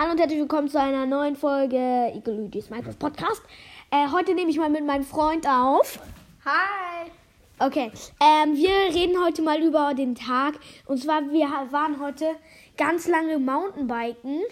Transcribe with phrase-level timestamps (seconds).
[0.00, 3.42] Hallo und herzlich willkommen zu einer neuen Folge Eagle Luigi's Minecraft Podcast.
[3.90, 5.98] Äh, heute nehme ich mal mit meinem Freund auf.
[6.44, 7.10] Hi!
[7.58, 10.54] Okay, ähm, wir reden heute mal über den Tag.
[10.86, 12.36] Und zwar, wir waren heute
[12.76, 14.42] ganz lange Mountainbiken.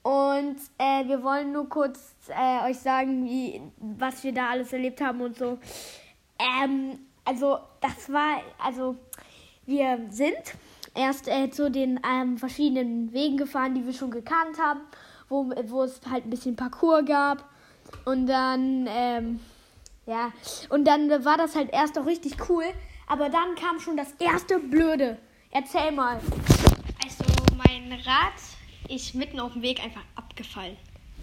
[0.00, 5.02] Und äh, wir wollen nur kurz äh, euch sagen, wie, was wir da alles erlebt
[5.02, 5.58] haben und so.
[6.38, 8.96] Ähm, also, das war, also,
[9.66, 10.54] wir sind
[10.94, 14.80] erst äh, zu den ähm, verschiedenen Wegen gefahren, die wir schon gekannt haben,
[15.28, 17.48] wo, wo es halt ein bisschen Parcours gab.
[18.04, 19.40] Und dann, ähm,
[20.06, 20.32] ja,
[20.68, 22.64] und dann war das halt erst auch richtig cool.
[23.06, 25.18] Aber dann kam schon das erste Blöde.
[25.50, 26.20] Erzähl mal.
[27.02, 27.24] Also,
[27.56, 28.34] mein Rad
[28.88, 30.76] ist mitten auf dem Weg einfach abgefallen.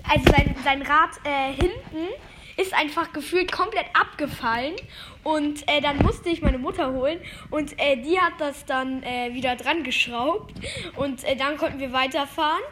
[0.04, 2.14] Also sein, sein Rad äh, hinten
[2.58, 4.76] ist einfach gefühlt komplett abgefallen.
[5.24, 7.20] Und äh, dann musste ich meine Mutter holen.
[7.50, 10.54] Und äh, die hat das dann äh, wieder dran geschraubt.
[10.96, 12.64] Und äh, dann konnten wir weiterfahren.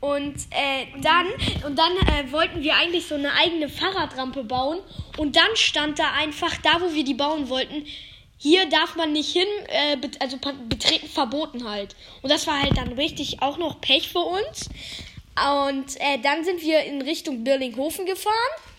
[0.00, 1.26] Und äh, dann,
[1.64, 4.80] und dann äh, wollten wir eigentlich so eine eigene Fahrradrampe bauen.
[5.16, 7.86] Und dann stand da einfach, da wo wir die bauen wollten,
[8.38, 10.36] hier darf man nicht hin, äh, also
[10.68, 11.94] betreten verboten halt.
[12.22, 14.68] Und das war halt dann richtig auch noch Pech für uns.
[15.60, 18.71] Und äh, dann sind wir in Richtung Birlinghofen gefahren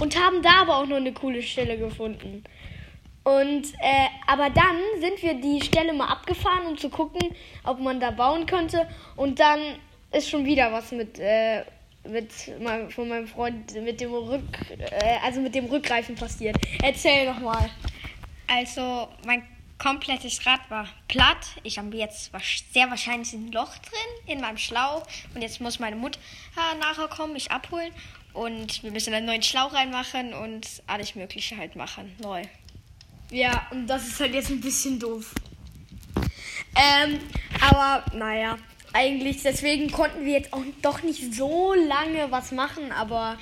[0.00, 2.44] und haben da aber auch noch eine coole Stelle gefunden.
[3.22, 7.34] Und äh, aber dann sind wir die Stelle mal abgefahren, um zu gucken,
[7.64, 8.88] ob man da bauen könnte.
[9.16, 9.60] Und dann
[10.10, 11.64] ist schon wieder was mit äh,
[12.08, 14.42] mit meinem, von meinem Freund mit dem Rück
[14.78, 16.56] äh, also mit dem Rückgreifen passiert.
[16.82, 17.68] Erzähl doch mal.
[18.48, 19.46] Also, mein
[19.78, 21.46] komplettes Rad war platt.
[21.62, 22.32] Ich habe jetzt
[22.72, 25.02] sehr wahrscheinlich ein Loch drin in meinem Schlauch.
[25.34, 26.18] Und jetzt muss meine Mutter
[26.80, 27.92] nachher kommen, mich abholen.
[28.32, 32.14] Und wir müssen einen neuen Schlauch reinmachen und alles Mögliche halt machen.
[32.20, 32.42] Neu.
[33.30, 35.34] Ja, und das ist halt jetzt ein bisschen doof.
[36.76, 37.18] Ähm,
[37.60, 38.56] aber naja,
[38.92, 43.36] eigentlich, deswegen konnten wir jetzt auch doch nicht so lange was machen, aber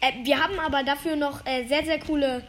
[0.00, 2.42] äh, wir haben aber dafür noch äh, sehr, sehr coole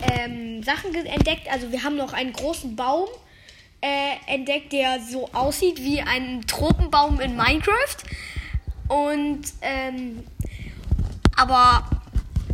[0.00, 1.50] ähm, Sachen entdeckt.
[1.50, 3.08] Also wir haben noch einen großen Baum
[3.80, 7.96] äh, entdeckt, der so aussieht wie ein Tropenbaum in Minecraft.
[8.88, 10.24] Und ähm,
[11.36, 11.84] aber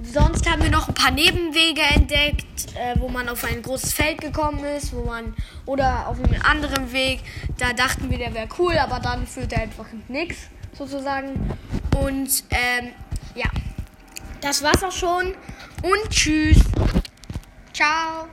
[0.03, 4.21] sonst haben wir noch ein paar Nebenwege entdeckt, äh, wo man auf ein großes Feld
[4.21, 5.35] gekommen ist, wo man
[5.67, 7.21] oder auf einem anderen Weg,
[7.59, 11.35] da dachten wir, der wäre cool, aber dann führt er einfach nichts sozusagen.
[12.01, 12.93] Und ähm,
[13.35, 13.49] ja,
[14.41, 15.35] das war's auch schon
[15.83, 16.59] und tschüss.
[17.73, 18.29] Ciao.